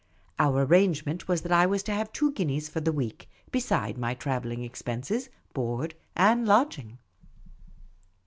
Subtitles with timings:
[0.39, 3.99] Our ar rangement was that I was to have two guineas for the week, besides
[3.99, 6.97] my travelHng expenses, board, and lodging.